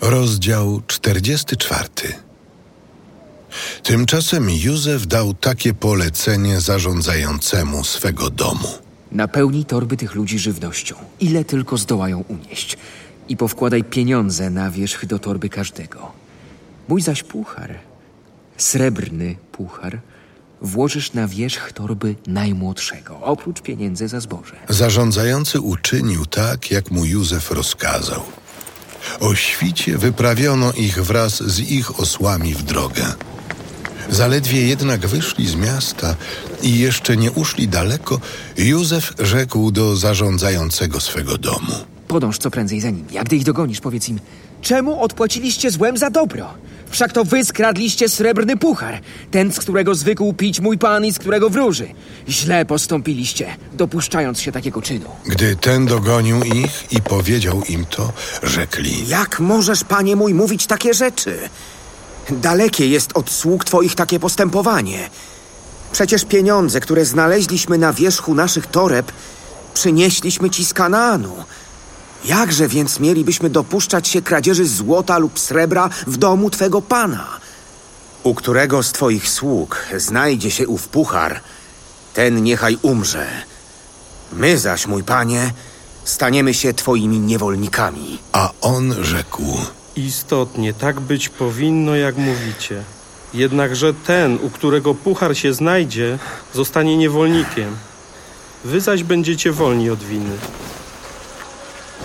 [0.00, 1.88] Rozdział 44.
[3.82, 8.68] Tymczasem Józef dał takie polecenie zarządzającemu swego domu.
[9.12, 12.76] Napełnij torby tych ludzi żywnością, ile tylko zdołają unieść.
[13.28, 16.12] I powkładaj pieniądze na wierzch do torby każdego.
[16.88, 17.74] Mój zaś puchar,
[18.56, 20.00] srebrny puchar,
[20.62, 24.56] włożysz na wierzch torby najmłodszego, oprócz pieniędzy za zboże.
[24.68, 28.22] Zarządzający uczynił tak, jak mu Józef rozkazał.
[29.20, 33.14] O świcie wyprawiono ich wraz z ich osłami w drogę.
[34.10, 36.16] Zaledwie jednak wyszli z miasta
[36.62, 38.20] i jeszcze nie uszli daleko,
[38.56, 41.97] Józef rzekł do zarządzającego swego domu.
[42.08, 44.20] Podąż co prędzej za nimi, a gdy ich dogonisz, powiedz im,
[44.62, 46.54] czemu odpłaciliście złem za dobro?
[46.90, 49.00] Wszak to wy skradliście srebrny puchar,
[49.30, 51.88] ten, z którego zwykł pić mój pan i z którego wróży.
[52.28, 55.10] Źle postąpiliście, dopuszczając się takiego czynu.
[55.26, 58.12] Gdy ten dogonił ich i powiedział im to,
[58.42, 61.38] rzekli: Jak możesz, panie mój, mówić takie rzeczy?
[62.30, 65.10] Dalekie jest od sług twoich takie postępowanie.
[65.92, 69.12] Przecież pieniądze, które znaleźliśmy na wierzchu naszych toreb,
[69.74, 71.36] przynieśliśmy ci z Kanaanu.
[72.24, 77.26] Jakże więc mielibyśmy dopuszczać się kradzieży złota lub srebra w domu twego pana?
[78.22, 81.40] U którego z twoich sług znajdzie się ów puchar,
[82.14, 83.26] ten niechaj umrze.
[84.32, 85.52] My zaś, mój panie,
[86.04, 88.18] staniemy się twoimi niewolnikami.
[88.32, 89.42] A on rzekł:
[89.96, 92.82] Istotnie, tak być powinno, jak mówicie.
[93.34, 96.18] Jednakże ten, u którego puchar się znajdzie,
[96.54, 97.76] zostanie niewolnikiem.
[98.64, 100.38] Wy zaś będziecie wolni od winy.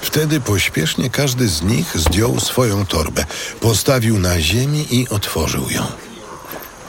[0.00, 3.24] Wtedy pośpiesznie każdy z nich zdjął swoją torbę,
[3.60, 5.86] postawił na ziemi i otworzył ją.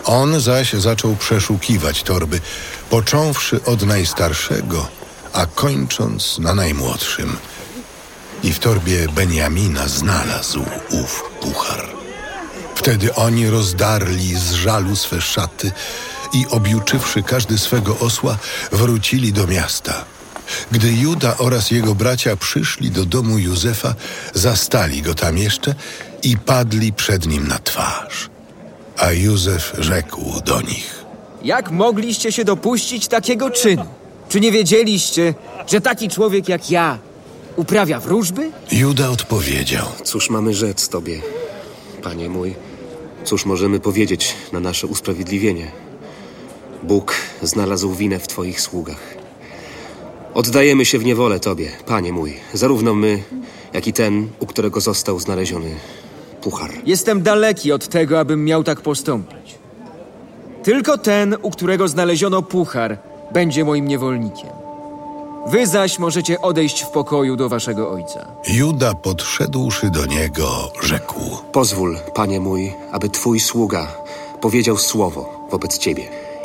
[0.06, 2.40] On zaś zaczął przeszukiwać torby,
[2.90, 4.88] począwszy od najstarszego,
[5.34, 7.38] a kończąc na najmłodszym.
[8.44, 11.90] I w torbie Beniamina znalazł ów puchar.
[12.76, 15.72] Wtedy oni rozdarli z żalu swe szaty
[16.34, 18.38] i objuczywszy każdy swego osła,
[18.72, 20.06] wrócili do miasta.
[20.72, 23.96] Gdy Juda oraz jego bracia przyszli do domu Józefa,
[24.34, 25.76] zastali go tam jeszcze
[26.24, 28.30] i padli przed nim na twarz.
[28.98, 31.06] A Józef rzekł do nich:
[31.44, 33.86] Jak mogliście się dopuścić takiego czynu?
[34.30, 35.34] Czy nie wiedzieliście,
[35.68, 36.98] że taki człowiek jak ja
[37.56, 38.52] uprawia wróżby?
[38.72, 41.22] Juda odpowiedział: Cóż mamy rzec Tobie,
[42.04, 42.56] Panie mój?
[43.24, 45.72] Cóż możemy powiedzieć na nasze usprawiedliwienie?
[46.84, 49.17] Bóg znalazł winę w Twoich sługach.
[50.38, 53.24] Oddajemy się w niewolę Tobie, Panie mój, zarówno my,
[53.74, 55.76] jak i ten, u którego został znaleziony
[56.42, 56.72] puchar.
[56.86, 59.56] Jestem daleki od tego, abym miał tak postąpić.
[60.64, 62.98] Tylko ten, u którego znaleziono puchar,
[63.32, 64.50] będzie moim niewolnikiem.
[65.48, 68.28] Wy zaś możecie odejść w pokoju do waszego ojca.
[68.48, 71.20] Juda podszedłszy do niego, rzekł:
[71.52, 73.88] Pozwól, Panie mój, aby Twój sługa
[74.42, 76.04] powiedział słowo wobec Ciebie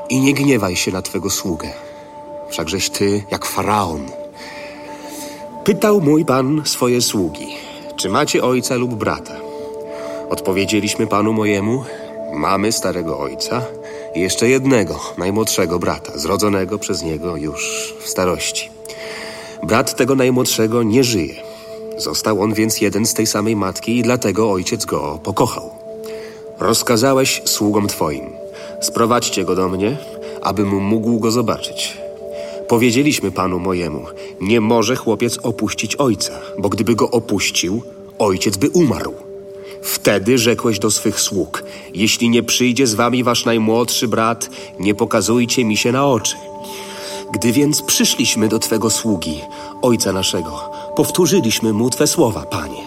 [0.08, 1.68] i nie gniewaj się na Twego sługę.
[2.52, 4.06] Wszakżeś Ty jak faraon.
[5.64, 7.46] Pytał mój Pan swoje sługi,
[7.96, 9.34] czy macie ojca lub brata?
[10.30, 11.84] Odpowiedzieliśmy Panu mojemu,
[12.34, 13.62] mamy starego ojca
[14.14, 18.70] i jeszcze jednego, najmłodszego brata, zrodzonego przez niego już w starości.
[19.62, 21.34] Brat tego najmłodszego nie żyje.
[21.96, 25.70] Został on więc jeden z tej samej matki i dlatego ojciec go pokochał.
[26.58, 28.32] Rozkazałeś sługom twoim,
[28.80, 29.96] sprowadźcie go do mnie,
[30.42, 32.01] abym mógł go zobaczyć.
[32.68, 34.04] Powiedzieliśmy panu mojemu,
[34.40, 37.82] nie może chłopiec opuścić ojca, bo gdyby go opuścił,
[38.18, 39.14] ojciec by umarł.
[39.82, 41.64] Wtedy rzekłeś do swych sług,
[41.94, 44.50] jeśli nie przyjdzie z wami wasz najmłodszy brat,
[44.80, 46.36] nie pokazujcie mi się na oczy.
[47.32, 49.40] Gdy więc przyszliśmy do Twego sługi,
[49.82, 52.82] ojca naszego, powtórzyliśmy mu Twe słowa, panie.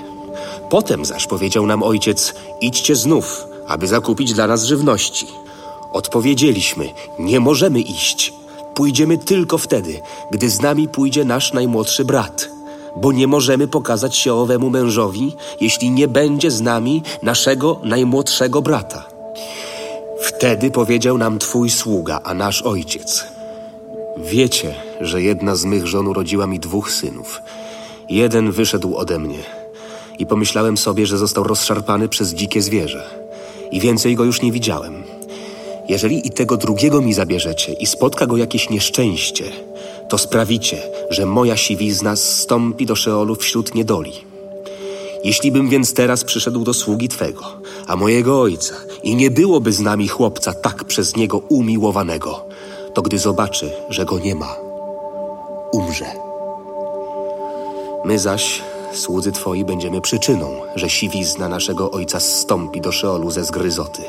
[0.69, 5.27] Potem zaś powiedział nam ojciec: idźcie znów, aby zakupić dla nas żywności.
[5.93, 8.33] Odpowiedzieliśmy: nie możemy iść.
[8.75, 12.49] Pójdziemy tylko wtedy, gdy z nami pójdzie nasz najmłodszy brat,
[12.95, 19.05] bo nie możemy pokazać się owemu mężowi, jeśli nie będzie z nami naszego najmłodszego brata.
[20.21, 23.25] Wtedy powiedział nam Twój sługa, a nasz ojciec.
[24.17, 27.41] Wiecie, że jedna z mych żon urodziła mi dwóch synów.
[28.09, 29.43] Jeden wyszedł ode mnie
[30.19, 33.03] i pomyślałem sobie, że został rozszarpany przez dzikie zwierzę.
[33.71, 35.03] I więcej go już nie widziałem.
[35.89, 39.45] Jeżeli i tego drugiego mi zabierzecie i spotka go jakieś nieszczęście,
[40.09, 44.13] to sprawicie, że moja siwizna zstąpi do Szeolu wśród niedoli.
[45.23, 47.41] Jeśli bym więc teraz przyszedł do sługi Twego,
[47.87, 52.45] a mojego ojca, i nie byłoby z nami chłopca tak przez niego umiłowanego,
[52.93, 54.55] to gdy zobaczy, że go nie ma,
[55.71, 56.05] umrze.
[58.05, 58.61] My zaś
[58.93, 64.01] słudzy twoi będziemy przyczyną, że siwizna naszego ojca zstąpi do Szeolu ze zgryzoty.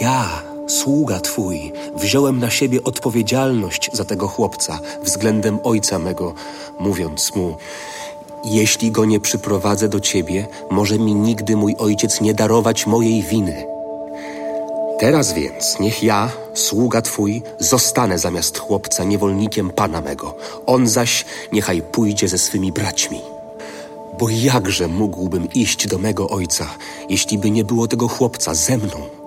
[0.00, 0.42] Ja,
[0.80, 6.34] sługa twój, wziąłem na siebie odpowiedzialność za tego chłopca względem ojca mego,
[6.78, 7.56] mówiąc mu:
[8.44, 13.66] Jeśli go nie przyprowadzę do ciebie, może mi nigdy mój ojciec nie darować mojej winy.
[14.98, 20.36] Teraz więc niech ja, sługa twój, zostanę zamiast chłopca niewolnikiem pana mego,
[20.66, 23.20] on zaś niechaj pójdzie ze swymi braćmi.
[24.18, 26.66] Bo jakże mógłbym iść do mego ojca,
[27.08, 29.21] jeśli by nie było tego chłopca ze mną?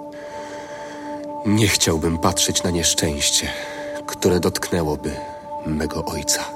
[1.46, 3.50] Nie chciałbym patrzeć na nieszczęście,
[4.06, 5.12] które dotknęłoby
[5.66, 6.55] mego ojca.